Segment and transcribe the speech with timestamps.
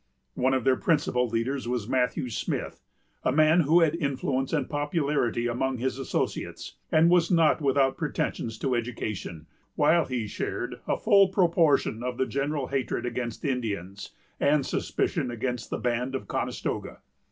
[0.33, 2.81] One of their principal leaders was Matthew Smith,
[3.23, 8.57] a man who had influence and popularity among his associates, and was not without pretensions
[8.57, 9.45] to education;
[9.75, 14.09] while he shared a full proportion of the general hatred against Indians,
[14.39, 17.01] and suspicion against the band of Conestoga.